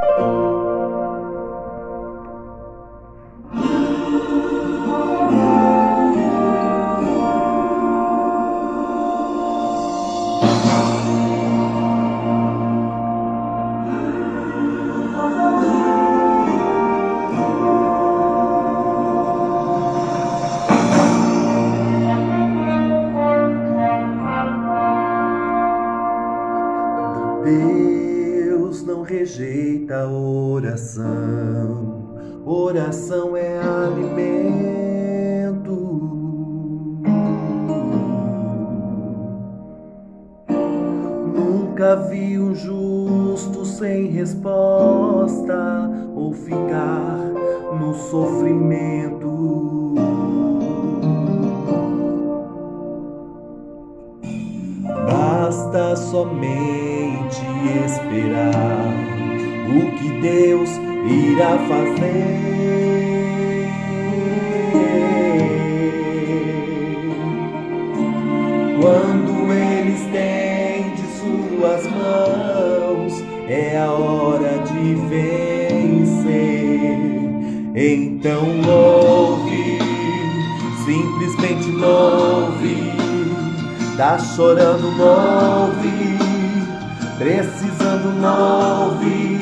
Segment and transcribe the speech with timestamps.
[0.00, 0.47] Deus não
[29.18, 32.14] rejeita a oração,
[32.44, 34.28] oração é alimento.
[41.34, 47.18] Nunca vi um justo sem resposta ou ficar
[47.80, 49.28] no sofrimento.
[55.48, 57.40] Basta somente
[57.86, 58.92] esperar
[59.66, 60.68] o que Deus
[61.08, 62.36] irá fazer.
[68.78, 76.28] Quando Ele estende suas mãos, é a hora de vencer.
[77.74, 79.78] Então louve,
[80.84, 82.17] simplesmente louve.
[83.98, 86.16] Tá chorando, louve.
[87.18, 89.40] Precisando, louve.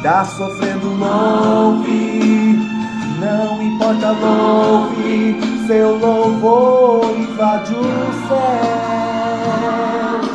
[0.00, 2.56] Tá sofrendo, louve.
[3.18, 5.40] Não importa, louve.
[5.66, 8.28] Seu louvor invade os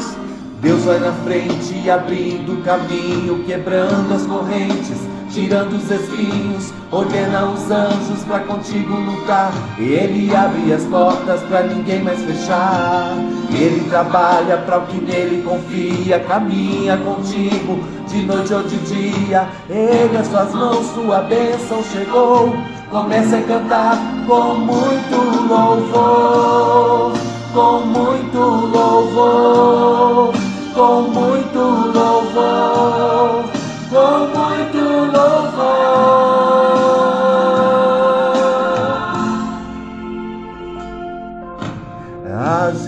[0.04, 0.18] céus.
[0.60, 5.03] Deus vai na frente, abrindo o caminho, quebrando as correntes,
[5.34, 9.52] tirando os espinhos, ordena os anjos para contigo lutar.
[9.80, 13.16] Ele abre as portas para ninguém mais fechar.
[13.52, 19.50] Ele trabalha para o que nele confia, caminha contigo de noite ou de dia.
[19.70, 22.56] Ele as suas mãos, sua bênção chegou.
[22.92, 25.16] Comece a cantar com muito
[25.50, 27.14] louvor,
[27.52, 29.63] com muito louvor,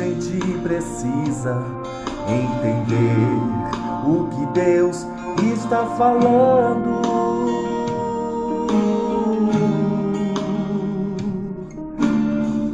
[0.05, 1.63] gente precisa
[2.27, 3.39] entender
[4.05, 5.07] o que Deus
[5.51, 7.01] está falando.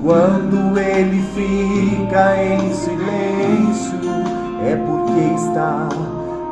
[0.04, 4.00] Quando ele fica em silêncio,
[4.66, 5.88] é porque está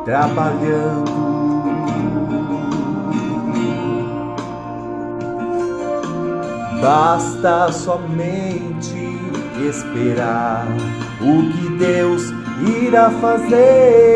[0.04, 1.20] trabalhando.
[6.80, 9.29] Basta somente
[9.68, 10.66] esperar
[11.20, 12.32] o que Deus
[12.82, 14.10] irá fazer.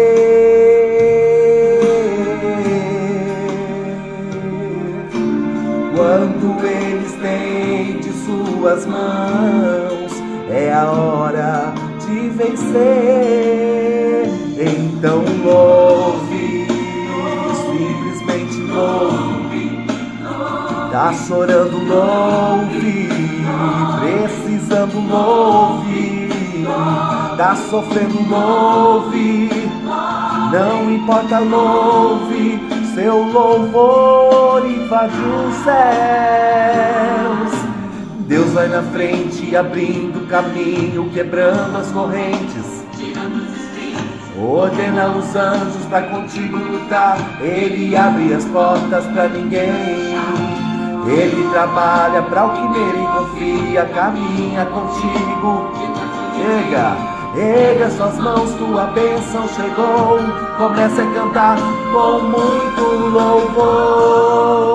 [5.96, 10.12] Quando Ele estende suas mãos,
[10.50, 12.74] é a hora de vencer.
[14.58, 16.66] Então louve,
[17.66, 19.84] simplesmente louve.
[20.90, 23.04] Tá chorando, louve.
[24.64, 26.28] Precisando, louve.
[27.36, 29.50] Tá sofrendo, louve.
[30.52, 32.58] Não importa, louve.
[32.94, 37.52] Seu louvor invade os céus.
[38.20, 42.84] Deus vai na frente, abrindo caminho, quebrando as correntes.
[44.40, 47.18] Ordena os anjos para contigo lutar.
[47.40, 50.63] Ele abre as portas para ninguém.
[51.06, 55.70] Ele trabalha para o que nele confia, caminha contigo.
[56.34, 56.96] Chega,
[57.36, 60.18] erga suas mãos, tua bênção chegou.
[60.56, 61.58] Começa a cantar
[61.92, 62.82] com muito
[63.12, 64.74] louvor.